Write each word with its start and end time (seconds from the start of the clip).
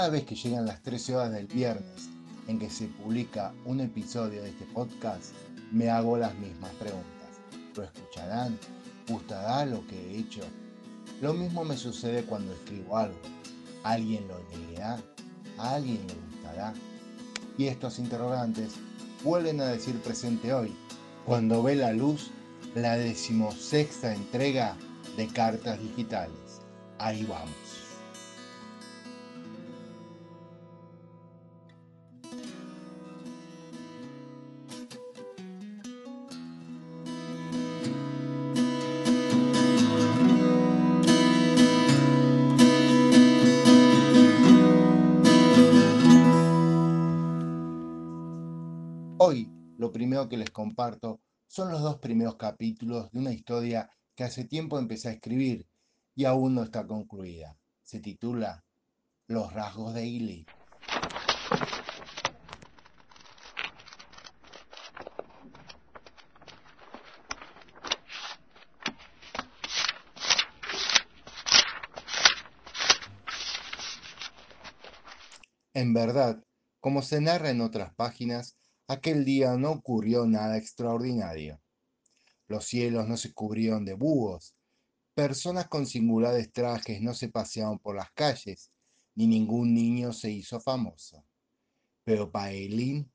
cada 0.00 0.12
vez 0.12 0.24
que 0.24 0.34
llegan 0.34 0.64
las 0.64 0.80
13 0.80 1.14
horas 1.14 1.32
del 1.32 1.46
viernes 1.46 2.08
en 2.48 2.58
que 2.58 2.70
se 2.70 2.86
publica 2.86 3.52
un 3.66 3.80
episodio 3.80 4.40
de 4.40 4.48
este 4.48 4.64
podcast, 4.64 5.34
me 5.72 5.90
hago 5.90 6.16
las 6.16 6.34
mismas 6.36 6.72
preguntas. 6.76 7.28
¿Lo 7.76 7.82
escucharán? 7.82 8.58
¿Gustará 9.06 9.66
lo 9.66 9.86
que 9.86 9.96
he 10.00 10.18
hecho? 10.20 10.40
Lo 11.20 11.34
mismo 11.34 11.66
me 11.66 11.76
sucede 11.76 12.24
cuando 12.24 12.54
escribo 12.54 12.96
algo. 12.96 13.18
¿Alguien 13.82 14.26
lo 14.26 14.38
leerá? 14.56 14.98
¿A 15.58 15.74
alguien 15.74 16.00
le 16.06 16.14
gustará? 16.14 16.72
Y 17.58 17.66
estos 17.66 17.98
interrogantes 17.98 18.76
vuelven 19.22 19.60
a 19.60 19.66
decir 19.66 20.00
presente 20.00 20.54
hoy, 20.54 20.72
cuando 21.26 21.62
ve 21.62 21.76
la 21.76 21.92
luz 21.92 22.30
la 22.74 22.96
decimosexta 22.96 24.14
entrega 24.14 24.78
de 25.18 25.26
cartas 25.26 25.78
digitales. 25.78 26.62
Ahí 26.98 27.26
vamos. 27.26 27.69
Lo 49.80 49.90
primero 49.90 50.28
que 50.28 50.36
les 50.36 50.50
comparto 50.50 51.22
son 51.46 51.70
los 51.70 51.80
dos 51.80 52.00
primeros 52.00 52.36
capítulos 52.36 53.10
de 53.12 53.18
una 53.18 53.32
historia 53.32 53.88
que 54.14 54.24
hace 54.24 54.44
tiempo 54.44 54.78
empecé 54.78 55.08
a 55.08 55.12
escribir 55.12 55.66
y 56.14 56.26
aún 56.26 56.54
no 56.54 56.62
está 56.62 56.86
concluida. 56.86 57.56
Se 57.82 57.98
titula 57.98 58.62
Los 59.26 59.54
rasgos 59.54 59.94
de 59.94 60.04
Ili. 60.04 60.46
En 75.72 75.94
verdad, 75.94 76.44
como 76.80 77.00
se 77.00 77.22
narra 77.22 77.48
en 77.48 77.62
otras 77.62 77.94
páginas, 77.94 78.58
Aquel 78.90 79.24
día 79.24 79.56
no 79.56 79.70
ocurrió 79.70 80.26
nada 80.26 80.58
extraordinario. 80.58 81.60
Los 82.48 82.64
cielos 82.64 83.06
no 83.06 83.16
se 83.16 83.32
cubrieron 83.32 83.84
de 83.84 83.94
búhos, 83.94 84.56
personas 85.14 85.68
con 85.68 85.86
singulares 85.86 86.52
trajes 86.52 87.00
no 87.00 87.14
se 87.14 87.28
paseaban 87.28 87.78
por 87.78 87.94
las 87.94 88.10
calles, 88.10 88.72
ni 89.14 89.28
ningún 89.28 89.74
niño 89.74 90.12
se 90.12 90.32
hizo 90.32 90.60
famoso. 90.60 91.24
Pero 92.02 92.32
para 92.32 92.50
Eileen, 92.50 93.08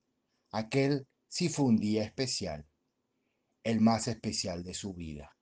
aquel 0.50 1.10
sí 1.28 1.50
fue 1.50 1.66
un 1.66 1.76
día 1.76 2.06
especial, 2.06 2.66
el 3.66 3.82
más 3.82 4.08
especial 4.08 4.64
de 4.64 4.76
su 4.76 4.94
vida. 4.94 5.36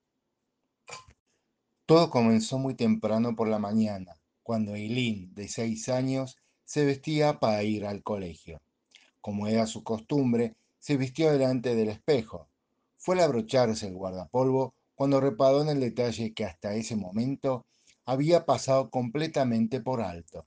Todo 1.85 2.09
comenzó 2.09 2.57
muy 2.57 2.73
temprano 2.73 3.35
por 3.35 3.49
la 3.49 3.59
mañana, 3.59 4.19
cuando 4.41 4.73
Eileen, 4.73 5.31
de 5.35 5.47
seis 5.47 5.89
años, 5.89 6.37
se 6.65 6.85
vestía 6.85 7.39
para 7.39 7.61
ir 7.61 7.85
al 7.85 8.01
colegio. 8.01 8.63
Como 9.23 9.47
era 9.47 9.65
su 9.67 9.85
costumbre, 9.85 10.57
se 10.79 10.97
vistió 10.97 11.31
delante 11.31 11.75
del 11.75 11.87
espejo. 11.87 12.49
Fue 12.97 13.21
a 13.21 13.23
abrocharse 13.23 13.87
el 13.87 13.93
guardapolvo 13.95 14.73
cuando 14.95 15.21
reparó 15.21 15.61
en 15.61 15.69
el 15.69 15.79
detalle 15.79 16.33
que 16.33 16.43
hasta 16.43 16.75
ese 16.75 16.97
momento 16.97 17.65
había 18.03 18.45
pasado 18.45 18.89
completamente 18.89 19.79
por 19.79 20.01
alto. 20.01 20.45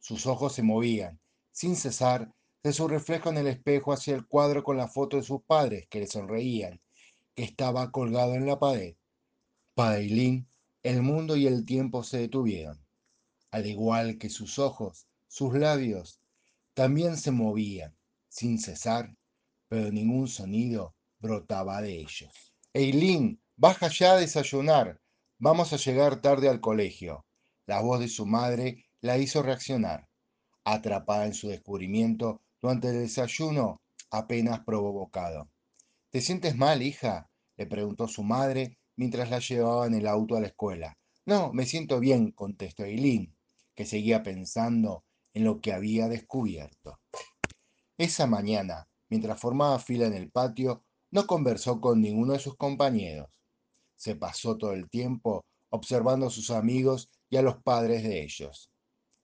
Sus 0.00 0.26
ojos 0.26 0.52
se 0.52 0.62
movían, 0.62 1.18
sin 1.50 1.76
cesar, 1.76 2.30
de 2.62 2.74
su 2.74 2.88
reflejo 2.88 3.30
en 3.30 3.38
el 3.38 3.46
espejo 3.46 3.90
hacia 3.90 4.14
el 4.14 4.26
cuadro 4.26 4.62
con 4.62 4.76
la 4.76 4.88
foto 4.88 5.16
de 5.16 5.22
sus 5.22 5.40
padres 5.40 5.86
que 5.88 6.00
le 6.00 6.06
sonreían, 6.06 6.82
que 7.34 7.44
estaba 7.44 7.90
colgado 7.90 8.34
en 8.34 8.44
la 8.44 8.58
pared. 8.58 8.96
Para 9.72 9.96
Eileen, 9.96 10.46
el 10.82 11.00
mundo 11.00 11.36
y 11.36 11.46
el 11.46 11.64
tiempo 11.64 12.04
se 12.04 12.18
detuvieron, 12.18 12.84
al 13.50 13.64
igual 13.64 14.18
que 14.18 14.28
sus 14.28 14.58
ojos, 14.58 15.06
sus 15.26 15.54
labios, 15.54 16.20
también 16.74 17.16
se 17.16 17.30
movían, 17.30 17.96
sin 18.28 18.58
cesar, 18.58 19.16
pero 19.68 19.90
ningún 19.90 20.28
sonido 20.28 20.94
brotaba 21.20 21.80
de 21.80 21.98
ellos. 22.00 22.52
Eileen, 22.72 23.40
baja 23.56 23.88
ya 23.88 24.12
a 24.12 24.16
desayunar. 24.16 25.00
Vamos 25.38 25.72
a 25.72 25.76
llegar 25.76 26.20
tarde 26.20 26.48
al 26.48 26.60
colegio. 26.60 27.24
La 27.66 27.80
voz 27.80 28.00
de 28.00 28.08
su 28.08 28.26
madre 28.26 28.84
la 29.00 29.18
hizo 29.18 29.42
reaccionar. 29.42 30.08
Atrapada 30.64 31.26
en 31.26 31.34
su 31.34 31.48
descubrimiento 31.48 32.42
durante 32.60 32.88
el 32.88 33.00
desayuno 33.00 33.80
apenas 34.10 34.60
provocado. 34.60 35.48
¿Te 36.10 36.20
sientes 36.20 36.56
mal, 36.56 36.82
hija? 36.82 37.30
le 37.56 37.66
preguntó 37.66 38.08
su 38.08 38.24
madre 38.24 38.78
mientras 38.96 39.30
la 39.30 39.38
llevaba 39.38 39.86
en 39.86 39.94
el 39.94 40.06
auto 40.06 40.36
a 40.36 40.40
la 40.40 40.48
escuela. 40.48 40.98
No, 41.24 41.52
me 41.52 41.66
siento 41.66 42.00
bien, 42.00 42.32
contestó 42.32 42.84
Eileen, 42.84 43.34
que 43.74 43.86
seguía 43.86 44.22
pensando 44.22 45.04
en 45.34 45.44
lo 45.44 45.60
que 45.60 45.72
había 45.72 46.08
descubierto. 46.08 47.00
Esa 47.98 48.26
mañana, 48.26 48.88
mientras 49.08 49.38
formaba 49.38 49.78
fila 49.78 50.06
en 50.06 50.14
el 50.14 50.30
patio, 50.30 50.84
no 51.10 51.26
conversó 51.26 51.80
con 51.80 52.00
ninguno 52.00 52.32
de 52.32 52.38
sus 52.38 52.56
compañeros. 52.56 53.28
Se 53.96 54.16
pasó 54.16 54.56
todo 54.56 54.72
el 54.72 54.88
tiempo 54.88 55.44
observando 55.70 56.26
a 56.26 56.30
sus 56.30 56.50
amigos 56.50 57.10
y 57.28 57.36
a 57.36 57.42
los 57.42 57.62
padres 57.62 58.02
de 58.02 58.22
ellos. 58.22 58.70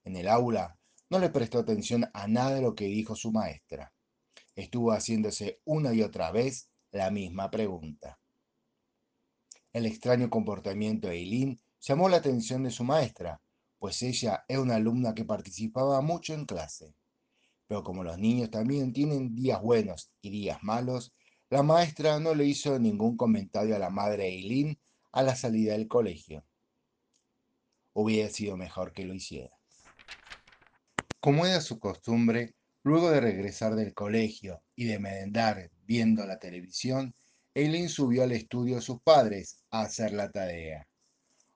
En 0.05 0.17
el 0.17 0.29
aula 0.29 0.77
no 1.09 1.19
le 1.19 1.31
prestó 1.31 1.59
atención 1.59 2.09
a 2.13 2.27
nada 2.29 2.55
de 2.55 2.63
lo 2.63 2.75
que 2.75 2.87
dijo 2.87 3.15
su 3.15 3.33
maestra. 3.33 3.93
Estuvo 4.55 4.93
haciéndose 4.93 5.61
una 5.65 5.93
y 5.95 6.03
otra 6.03 6.31
vez 6.33 6.71
la 6.91 7.11
misma 7.11 7.51
pregunta. 7.51 8.19
El 9.73 9.87
extraño 9.87 10.29
comportamiento 10.31 11.09
de 11.09 11.15
Eileen 11.15 11.61
llamó 11.81 12.09
la 12.09 12.17
atención 12.17 12.65
de 12.65 12.71
su 12.71 12.83
maestra, 12.85 13.41
pues 13.81 14.03
ella 14.03 14.45
es 14.47 14.59
una 14.59 14.77
alumna 14.77 15.15
que 15.15 15.25
participaba 15.25 16.03
mucho 16.03 16.35
en 16.35 16.45
clase. 16.45 16.95
Pero 17.67 17.83
como 17.83 18.05
los 18.05 18.19
niños 18.19 18.51
también 18.51 18.93
tienen 18.93 19.35
días 19.35 19.63
buenos 19.63 20.13
y 20.21 20.29
días 20.29 20.59
malos, 20.63 21.15
la 21.49 21.63
maestra 21.63 22.21
no 22.21 22.35
le 22.35 22.45
hizo 22.45 22.79
ningún 22.79 23.17
comentario 23.17 23.75
a 23.75 23.79
la 23.79 23.89
madre 23.89 24.29
Eileen 24.29 24.79
a 25.13 25.23
la 25.23 25.35
salida 25.35 25.73
del 25.73 25.89
colegio. 25.89 26.45
Hubiera 27.95 28.29
sido 28.29 28.59
mejor 28.59 28.93
que 28.93 29.07
lo 29.07 29.15
hiciera. 29.15 29.57
Como 31.19 31.47
era 31.47 31.63
su 31.63 31.81
costumbre, 31.81 32.55
luego 32.83 33.11
de 33.11 33.21
regresar 33.21 33.75
del 33.77 33.95
colegio 33.95 34.63
y 34.77 34.85
de 34.85 34.99
merendar 34.99 35.71
viendo 35.87 36.27
la 36.27 36.39
televisión, 36.39 37.15
Eileen 37.55 37.89
subió 37.89 38.25
al 38.25 38.33
estudio 38.33 38.77
de 38.77 38.83
sus 38.83 39.01
padres 39.01 39.65
a 39.71 39.83
hacer 39.83 40.13
la 40.13 40.31
tarea. 40.31 40.87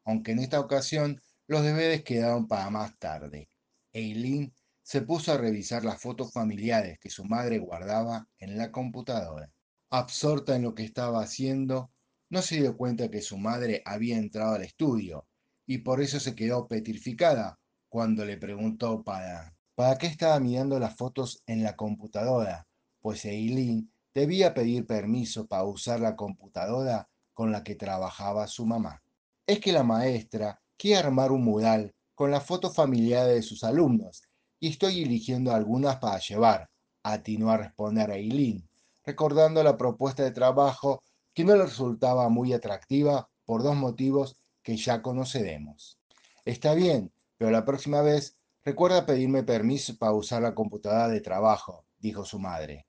Aunque 0.04 0.32
en 0.32 0.38
esta 0.38 0.58
ocasión 0.58 1.20
los 1.46 1.62
deberes 1.62 2.02
quedaron 2.02 2.46
para 2.46 2.70
más 2.70 2.98
tarde. 2.98 3.48
Eileen 3.92 4.52
se 4.82 5.02
puso 5.02 5.32
a 5.32 5.38
revisar 5.38 5.84
las 5.84 6.00
fotos 6.00 6.32
familiares 6.32 6.98
que 6.98 7.10
su 7.10 7.24
madre 7.24 7.58
guardaba 7.58 8.28
en 8.38 8.56
la 8.58 8.70
computadora. 8.70 9.50
Absorta 9.90 10.56
en 10.56 10.62
lo 10.62 10.74
que 10.74 10.84
estaba 10.84 11.22
haciendo, 11.22 11.90
no 12.30 12.42
se 12.42 12.56
dio 12.56 12.76
cuenta 12.76 13.10
que 13.10 13.22
su 13.22 13.38
madre 13.38 13.82
había 13.84 14.16
entrado 14.16 14.54
al 14.54 14.62
estudio 14.62 15.26
y 15.66 15.78
por 15.78 16.00
eso 16.00 16.18
se 16.20 16.34
quedó 16.34 16.66
petrificada 16.66 17.58
cuando 17.88 18.24
le 18.24 18.36
preguntó 18.36 19.02
para, 19.02 19.54
para 19.74 19.96
qué 19.98 20.06
estaba 20.06 20.40
mirando 20.40 20.78
las 20.78 20.96
fotos 20.96 21.42
en 21.46 21.62
la 21.62 21.76
computadora, 21.76 22.66
pues 23.00 23.24
Eileen 23.24 23.90
debía 24.12 24.54
pedir 24.54 24.86
permiso 24.86 25.46
para 25.46 25.64
usar 25.64 26.00
la 26.00 26.16
computadora 26.16 27.08
con 27.32 27.52
la 27.52 27.62
que 27.62 27.74
trabajaba 27.74 28.46
su 28.46 28.66
mamá. 28.66 29.02
Es 29.46 29.60
que 29.60 29.72
la 29.72 29.82
maestra 29.82 30.60
quiere 30.76 30.98
armar 30.98 31.32
un 31.32 31.44
mural 31.44 31.92
con 32.14 32.30
las 32.30 32.44
fotos 32.44 32.74
familiares 32.74 33.34
de 33.34 33.42
sus 33.42 33.64
alumnos 33.64 34.22
y 34.60 34.68
estoy 34.68 35.02
eligiendo 35.02 35.52
algunas 35.52 35.96
para 35.96 36.18
llevar, 36.18 36.68
atinó 37.02 37.50
a 37.50 37.56
responder 37.56 38.10
a 38.10 38.16
Eileen, 38.16 38.68
recordando 39.04 39.62
la 39.62 39.76
propuesta 39.76 40.22
de 40.22 40.30
trabajo 40.30 41.02
que 41.34 41.44
no 41.44 41.56
le 41.56 41.64
resultaba 41.64 42.28
muy 42.28 42.52
atractiva 42.52 43.28
por 43.44 43.62
dos 43.62 43.76
motivos 43.76 44.36
que 44.62 44.76
ya 44.76 45.02
conoceremos. 45.02 45.98
Está 46.44 46.74
bien, 46.74 47.12
pero 47.36 47.50
la 47.50 47.64
próxima 47.64 48.00
vez 48.00 48.36
recuerda 48.64 49.04
pedirme 49.04 49.42
permiso 49.42 49.96
para 49.98 50.12
usar 50.12 50.42
la 50.42 50.54
computadora 50.54 51.08
de 51.08 51.20
trabajo, 51.20 51.84
dijo 51.98 52.24
su 52.24 52.38
madre. 52.38 52.86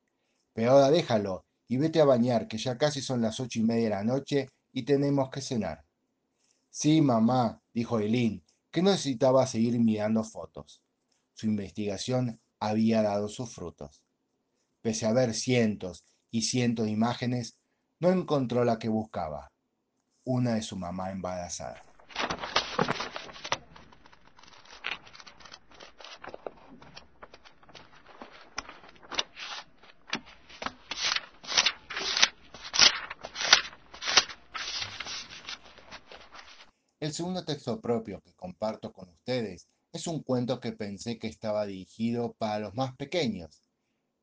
Pero 0.54 0.72
ahora 0.72 0.92
déjalo 0.92 1.46
y 1.68 1.78
vete 1.78 2.00
a 2.00 2.06
bañar, 2.06 2.48
que 2.48 2.58
ya 2.58 2.78
casi 2.78 3.02
son 3.02 3.22
las 3.22 3.40
ocho 3.40 3.60
y 3.60 3.64
media 3.64 3.86
de 3.86 3.90
la 3.90 4.04
noche 4.04 4.50
y 4.72 4.84
tenemos 4.84 5.30
que 5.30 5.42
cenar. 5.42 5.84
Sí, 6.78 7.00
mamá, 7.00 7.62
dijo 7.74 8.02
Eileen, 8.02 8.44
que 8.70 8.82
no 8.82 8.92
necesitaba 8.92 9.48
seguir 9.48 9.80
mirando 9.80 10.26
fotos. 10.26 10.84
Su 11.34 11.46
investigación 11.48 12.42
había 12.60 13.02
dado 13.02 13.30
sus 13.30 13.56
frutos. 13.56 14.04
Pese 14.82 15.06
a 15.06 15.14
ver 15.14 15.34
cientos 15.34 16.04
y 16.32 16.42
cientos 16.42 16.88
de 16.88 16.92
imágenes, 16.92 17.58
no 18.02 18.12
encontró 18.12 18.66
la 18.66 18.78
que 18.78 18.90
buscaba, 18.90 19.54
una 20.26 20.56
de 20.56 20.62
su 20.62 20.76
mamá 20.76 21.12
embarazada. 21.12 21.95
Segundo 37.16 37.46
texto 37.46 37.80
propio 37.80 38.20
que 38.20 38.34
comparto 38.34 38.92
con 38.92 39.08
ustedes 39.10 39.70
es 39.94 40.06
un 40.06 40.22
cuento 40.22 40.60
que 40.60 40.74
pensé 40.74 41.18
que 41.18 41.28
estaba 41.28 41.66
dirigido 41.66 42.34
para 42.34 42.60
los 42.60 42.76
más 42.76 42.94
pequeños, 42.98 43.62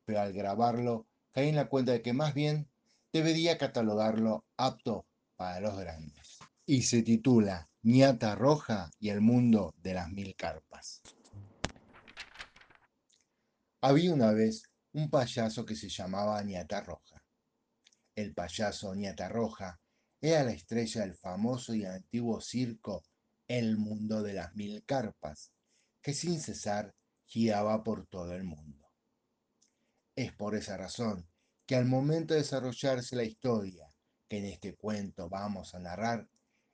pero 0.04 0.20
al 0.20 0.34
grabarlo 0.34 1.06
caí 1.30 1.48
en 1.48 1.56
la 1.56 1.70
cuenta 1.70 1.92
de 1.92 2.02
que 2.02 2.12
más 2.12 2.34
bien 2.34 2.68
debería 3.10 3.56
catalogarlo 3.56 4.44
apto 4.58 5.06
para 5.36 5.60
los 5.60 5.78
grandes. 5.78 6.38
Y 6.66 6.82
se 6.82 7.02
titula 7.02 7.70
Niata 7.80 8.34
Roja 8.34 8.90
y 8.98 9.08
el 9.08 9.22
mundo 9.22 9.74
de 9.78 9.94
las 9.94 10.10
mil 10.10 10.36
carpas. 10.36 11.00
Había 13.80 14.12
una 14.12 14.32
vez 14.32 14.64
un 14.92 15.08
payaso 15.08 15.64
que 15.64 15.76
se 15.76 15.88
llamaba 15.88 16.42
Niata 16.42 16.82
Roja. 16.82 17.24
El 18.14 18.34
payaso 18.34 18.94
Niata 18.94 19.30
Roja 19.30 19.80
era 20.22 20.44
la 20.44 20.52
estrella 20.52 21.00
del 21.00 21.16
famoso 21.16 21.74
y 21.74 21.84
antiguo 21.84 22.40
circo 22.40 23.02
El 23.48 23.76
Mundo 23.76 24.22
de 24.22 24.34
las 24.34 24.54
Mil 24.54 24.84
Carpas, 24.84 25.52
que 26.00 26.14
sin 26.14 26.40
cesar 26.40 26.94
giraba 27.24 27.82
por 27.82 28.06
todo 28.06 28.32
el 28.32 28.44
mundo. 28.44 28.88
Es 30.14 30.32
por 30.32 30.54
esa 30.54 30.76
razón 30.76 31.28
que 31.66 31.74
al 31.74 31.86
momento 31.86 32.34
de 32.34 32.40
desarrollarse 32.40 33.16
la 33.16 33.24
historia 33.24 33.88
que 34.28 34.38
en 34.38 34.46
este 34.46 34.76
cuento 34.76 35.28
vamos 35.28 35.74
a 35.74 35.80
narrar, 35.80 36.28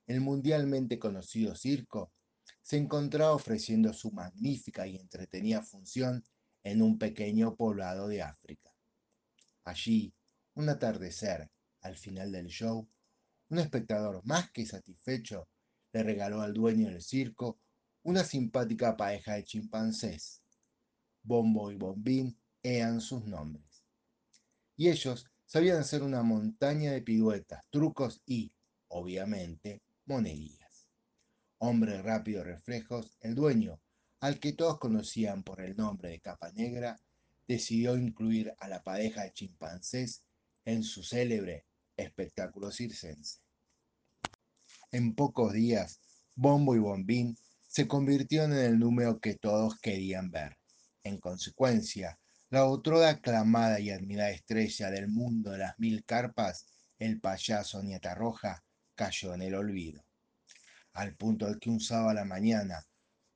el 0.06 0.20
mundialmente 0.20 0.98
conocido 0.98 1.54
circo 1.54 2.12
se 2.60 2.76
encontraba 2.76 3.32
ofreciendo 3.32 3.94
su 3.94 4.12
magnífica 4.12 4.86
y 4.86 4.96
entretenida 4.96 5.62
función 5.62 6.22
en 6.64 6.82
un 6.82 6.98
pequeño 6.98 7.56
poblado 7.56 8.08
de 8.08 8.20
África. 8.20 8.74
Allí, 9.64 10.12
un 10.54 10.68
atardecer, 10.68 11.50
al 11.80 11.96
final 11.96 12.30
del 12.30 12.48
show, 12.48 12.86
un 13.50 13.58
espectador 13.58 14.20
más 14.24 14.50
que 14.50 14.66
satisfecho 14.66 15.48
le 15.92 16.02
regaló 16.02 16.40
al 16.42 16.52
dueño 16.52 16.88
del 16.88 17.02
circo 17.02 17.58
una 18.02 18.24
simpática 18.24 18.96
pareja 18.96 19.34
de 19.34 19.44
chimpancés. 19.44 20.42
Bombo 21.22 21.70
y 21.70 21.76
Bombín 21.76 22.38
eran 22.62 23.00
sus 23.00 23.24
nombres. 23.24 23.84
Y 24.76 24.88
ellos 24.88 25.26
sabían 25.44 25.78
hacer 25.78 26.02
una 26.02 26.22
montaña 26.22 26.92
de 26.92 27.02
piruetas, 27.02 27.64
trucos 27.70 28.22
y, 28.26 28.52
obviamente, 28.88 29.82
monerías. 30.06 30.86
Hombre 31.58 32.00
rápido 32.02 32.44
reflejos, 32.44 33.16
el 33.20 33.34
dueño, 33.34 33.80
al 34.20 34.38
que 34.38 34.52
todos 34.52 34.78
conocían 34.78 35.42
por 35.42 35.60
el 35.60 35.76
nombre 35.76 36.10
de 36.10 36.20
Capa 36.20 36.52
Negra, 36.52 37.00
decidió 37.46 37.96
incluir 37.96 38.54
a 38.58 38.68
la 38.68 38.82
pareja 38.82 39.22
de 39.24 39.32
chimpancés 39.32 40.22
en 40.64 40.82
su 40.82 41.02
célebre 41.02 41.64
espectáculo 41.98 42.70
circense. 42.70 43.40
En 44.90 45.14
pocos 45.14 45.52
días, 45.52 46.00
Bombo 46.34 46.74
y 46.74 46.78
Bombín 46.78 47.36
se 47.66 47.86
convirtieron 47.86 48.52
en 48.52 48.64
el 48.64 48.78
número 48.78 49.20
que 49.20 49.34
todos 49.34 49.78
querían 49.80 50.30
ver. 50.30 50.56
En 51.04 51.18
consecuencia, 51.18 52.18
la 52.48 52.64
otra 52.64 53.10
aclamada 53.10 53.78
y 53.80 53.90
admirada 53.90 54.30
estrella 54.30 54.90
del 54.90 55.08
mundo 55.08 55.50
de 55.50 55.58
las 55.58 55.78
mil 55.78 56.04
carpas, 56.04 56.64
el 56.98 57.20
payaso 57.20 57.82
Nieta 57.82 58.14
Roja, 58.14 58.64
cayó 58.94 59.34
en 59.34 59.42
el 59.42 59.54
olvido. 59.54 60.02
Al 60.94 61.14
punto 61.14 61.46
de 61.46 61.58
que 61.58 61.68
un 61.68 61.80
sábado 61.80 62.08
a 62.08 62.14
la 62.14 62.24
mañana, 62.24 62.86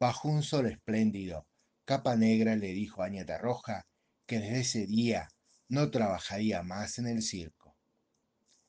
bajo 0.01 0.29
un 0.29 0.43
sol 0.43 0.67
espléndido, 0.67 1.47
Capa 1.85 2.17
Negra 2.17 2.57
le 2.57 2.69
dijo 2.73 3.03
a 3.03 3.09
Nieta 3.09 3.37
Roja 3.37 3.87
que 4.27 4.39
desde 4.39 4.61
ese 4.61 4.87
día 4.87 5.29
no 5.69 5.91
trabajaría 5.91 6.63
más 6.63 6.99
en 6.99 7.07
el 7.07 7.23
circo. 7.23 7.62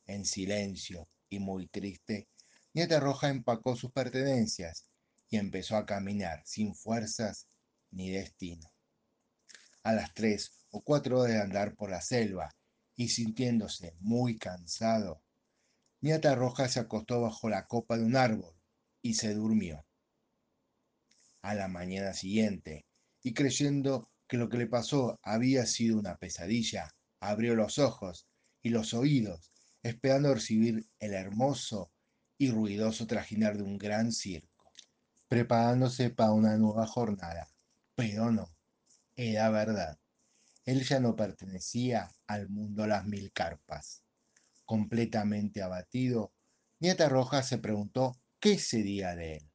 En 0.06 0.24
silencio 0.24 1.08
y 1.28 1.38
muy 1.38 1.66
triste, 1.66 2.28
Nieta 2.74 3.00
Roja 3.00 3.28
empacó 3.28 3.76
sus 3.76 3.92
pertenencias 3.92 4.86
y 5.30 5.36
empezó 5.36 5.76
a 5.76 5.86
caminar 5.86 6.42
sin 6.44 6.74
fuerzas 6.74 7.48
ni 7.90 8.10
destino. 8.10 8.70
A 9.82 9.92
las 9.92 10.12
tres 10.12 10.52
o 10.70 10.82
cuatro 10.82 11.20
horas 11.20 11.34
de 11.34 11.40
andar 11.40 11.74
por 11.74 11.90
la 11.90 12.00
selva 12.00 12.54
y 12.96 13.08
sintiéndose 13.08 13.94
muy 14.00 14.36
cansado, 14.38 15.22
Nieta 16.00 16.34
Roja 16.34 16.68
se 16.68 16.80
acostó 16.80 17.22
bajo 17.22 17.48
la 17.48 17.66
copa 17.66 17.96
de 17.96 18.04
un 18.04 18.16
árbol 18.16 18.54
y 19.00 19.14
se 19.14 19.34
durmió. 19.34 19.86
A 21.40 21.54
la 21.54 21.68
mañana 21.68 22.12
siguiente, 22.12 22.84
y 23.22 23.32
creyendo 23.32 24.10
que 24.28 24.36
lo 24.36 24.48
que 24.48 24.58
le 24.58 24.66
pasó 24.66 25.18
había 25.22 25.64
sido 25.64 25.98
una 25.98 26.16
pesadilla, 26.16 26.94
abrió 27.20 27.54
los 27.54 27.78
ojos 27.78 28.26
y 28.62 28.70
los 28.70 28.92
oídos, 28.92 29.53
esperando 29.84 30.32
recibir 30.32 30.88
el 30.98 31.12
hermoso 31.12 31.92
y 32.38 32.50
ruidoso 32.50 33.06
trajinar 33.06 33.56
de 33.58 33.62
un 33.62 33.76
gran 33.76 34.12
circo, 34.12 34.72
preparándose 35.28 36.10
para 36.10 36.32
una 36.32 36.56
nueva 36.56 36.86
jornada. 36.86 37.48
Pero 37.94 38.32
no, 38.32 38.48
era 39.14 39.50
verdad. 39.50 39.98
Él 40.64 40.82
ya 40.84 41.00
no 41.00 41.14
pertenecía 41.14 42.10
al 42.26 42.48
mundo 42.48 42.86
las 42.86 43.04
mil 43.04 43.30
carpas. 43.32 44.02
Completamente 44.64 45.62
abatido, 45.62 46.32
Nieta 46.80 47.10
Roja 47.10 47.42
se 47.42 47.58
preguntó 47.58 48.18
qué 48.40 48.58
sería 48.58 49.14
de 49.14 49.36
él. 49.36 49.50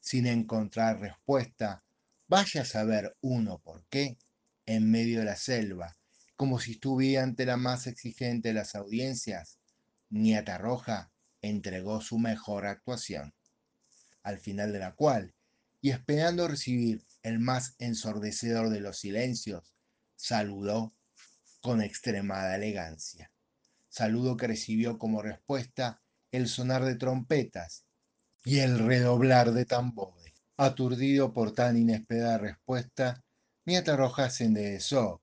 Sin 0.00 0.26
encontrar 0.26 0.98
respuesta, 0.98 1.84
vaya 2.26 2.62
a 2.62 2.64
saber 2.64 3.16
uno 3.20 3.60
por 3.60 3.84
qué, 3.86 4.18
en 4.66 4.90
medio 4.90 5.20
de 5.20 5.26
la 5.26 5.36
selva, 5.36 5.96
como 6.40 6.58
si 6.58 6.70
estuviera 6.70 7.22
ante 7.22 7.44
la 7.44 7.58
más 7.58 7.86
exigente 7.86 8.48
de 8.48 8.54
las 8.54 8.74
audiencias, 8.74 9.58
Nieta 10.08 10.56
Roja 10.56 11.12
entregó 11.42 12.00
su 12.00 12.18
mejor 12.18 12.64
actuación, 12.64 13.34
al 14.22 14.38
final 14.38 14.72
de 14.72 14.78
la 14.78 14.94
cual, 14.94 15.34
y 15.82 15.90
esperando 15.90 16.48
recibir 16.48 17.04
el 17.22 17.40
más 17.40 17.74
ensordecedor 17.78 18.70
de 18.70 18.80
los 18.80 18.96
silencios, 18.96 19.74
saludó 20.16 20.94
con 21.60 21.82
extremada 21.82 22.56
elegancia. 22.56 23.30
Saludo 23.90 24.38
que 24.38 24.46
recibió 24.46 24.96
como 24.96 25.20
respuesta 25.20 26.00
el 26.32 26.48
sonar 26.48 26.86
de 26.86 26.94
trompetas 26.94 27.84
y 28.46 28.60
el 28.60 28.78
redoblar 28.78 29.52
de 29.52 29.66
tambores. 29.66 30.32
Aturdido 30.56 31.34
por 31.34 31.52
tan 31.52 31.76
inesperada 31.76 32.38
respuesta, 32.38 33.22
Nieta 33.66 33.94
Roja 33.94 34.30
se 34.30 34.44
enderezó 34.44 35.20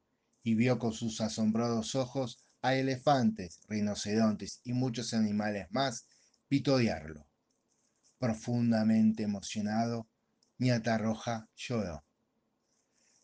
y 0.47 0.55
vio 0.55 0.79
con 0.79 0.93
sus 0.93 1.19
asombrados 1.19 1.93
ojos 1.95 2.39
a 2.61 2.73
elefantes, 2.73 3.59
rinocerontes 3.67 4.61
y 4.63 4.71
muchos 4.71 5.13
animales 5.13 5.67
más 5.71 6.07
vitorearlo. 6.49 7.27
Profundamente 8.17 9.23
emocionado, 9.23 10.07
Nieta 10.57 10.97
Roja 10.97 11.49
lloró. 11.53 12.05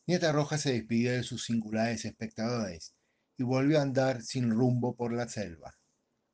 Nieta 0.06 0.34
Roja 0.34 0.58
se 0.58 0.74
despidió 0.74 1.14
de 1.14 1.24
sus 1.24 1.46
singulares 1.46 2.04
espectadores 2.04 2.94
y 3.38 3.44
volvió 3.44 3.80
a 3.80 3.84
andar 3.84 4.22
sin 4.22 4.52
rumbo 4.52 4.94
por 4.94 5.14
la 5.14 5.30
selva. 5.30 5.78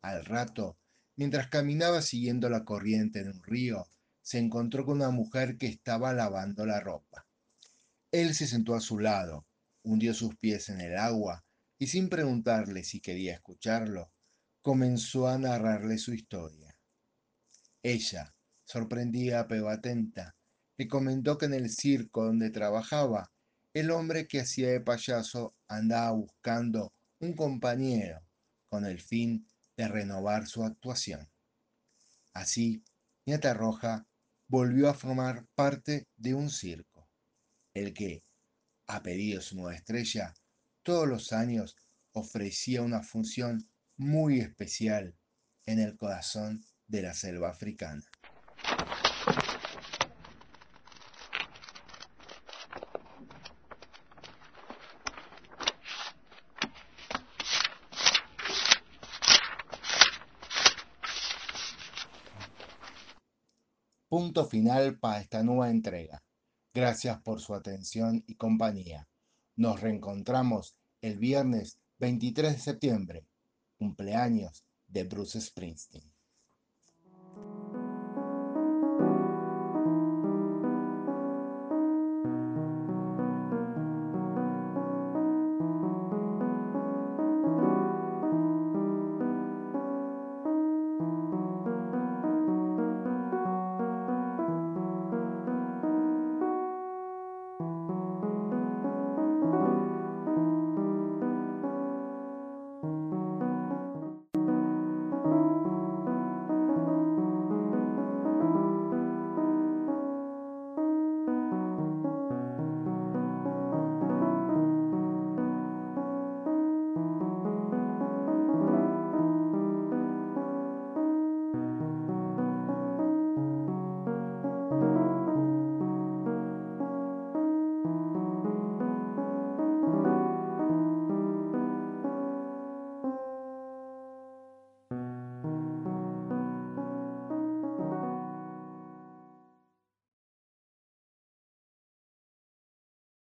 Al 0.02 0.26
rato, 0.26 0.80
mientras 1.18 1.50
caminaba 1.50 2.02
siguiendo 2.02 2.50
la 2.50 2.66
corriente 2.66 3.24
de 3.24 3.30
un 3.30 3.44
río, 3.44 3.86
se 4.24 4.40
encontró 4.40 4.88
con 4.88 4.96
una 4.96 5.12
mujer 5.12 5.60
que 5.60 5.68
estaba 5.68 6.14
lavando 6.14 6.66
la 6.66 6.80
ropa. 6.80 7.28
Él 8.12 8.34
se 8.34 8.48
sentó 8.48 8.74
a 8.74 8.82
su 8.82 8.98
lado, 8.98 9.46
hundió 9.90 10.14
sus 10.14 10.36
pies 10.36 10.70
en 10.70 10.82
el 10.82 10.98
agua 10.98 11.44
y 11.80 11.88
sin 11.88 12.10
preguntarle 12.10 12.84
si 12.84 13.02
quería 13.02 13.34
escucharlo, 13.34 14.12
comenzó 14.62 15.28
a 15.28 15.38
narrarle 15.38 15.98
su 15.98 16.14
historia. 16.14 16.78
Ella, 17.82 18.36
sorprendida 18.66 19.48
pero 19.48 19.70
atenta, 19.70 20.36
le 20.78 20.88
comentó 20.88 21.38
que 21.38 21.48
en 21.48 21.56
el 21.56 21.70
circo 21.70 22.26
donde 22.26 22.52
trabajaba, 22.52 23.32
el 23.74 23.92
hombre 23.92 24.28
que 24.28 24.42
hacía 24.42 24.70
de 24.70 24.82
payaso 24.82 25.56
andaba 25.68 26.12
buscando 26.12 26.94
un 27.20 27.34
compañero 27.36 28.22
con 28.70 28.86
el 28.86 29.00
fin 29.00 29.48
de 29.76 29.88
renovar 29.88 30.48
su 30.48 30.64
actuación. 30.64 31.28
Así, 32.34 32.84
Nieta 33.26 33.54
Roja 33.54 34.06
volvió 34.48 34.90
a 34.90 34.94
formar 34.94 35.46
parte 35.56 36.08
de 36.16 36.34
un 36.34 36.50
circo, 36.50 37.10
el 37.74 37.94
que, 37.94 38.24
a 38.90 39.04
pedido 39.04 39.38
de 39.38 39.46
su 39.46 39.56
nueva 39.56 39.76
estrella, 39.76 40.34
todos 40.82 41.08
los 41.08 41.32
años 41.32 41.78
ofrecía 42.12 42.82
una 42.82 43.04
función 43.04 43.70
muy 43.98 44.40
especial 44.40 45.16
en 45.66 45.80
el 45.80 45.96
corazón 45.96 46.66
de 46.88 47.04
la 47.04 47.14
selva 47.14 47.50
africana. 47.50 48.04
Punto 64.08 64.46
final 64.46 64.98
para 64.98 65.22
esta 65.22 65.44
nueva 65.44 65.70
entrega. 65.70 66.24
Gracias 66.80 67.22
por 67.24 67.42
su 67.42 67.54
atención 67.54 68.24
y 68.26 68.36
compañía. 68.36 69.06
Nos 69.58 69.82
reencontramos 69.82 70.78
el 71.02 71.18
viernes 71.18 71.78
23 71.98 72.54
de 72.54 72.58
septiembre, 72.58 73.28
cumpleaños 73.78 74.64
de 74.88 75.04
Bruce 75.04 75.42
Springsteen. 75.42 76.10